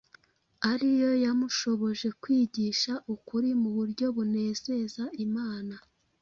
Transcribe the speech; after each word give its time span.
ari 0.71 0.89
yo 1.01 1.11
yamushoboje 1.23 2.07
kwigisha 2.21 2.91
ukuri 3.13 3.49
mu 3.61 3.69
buryo 3.77 4.05
bunezeza 4.15 5.03
Imana 5.25 5.75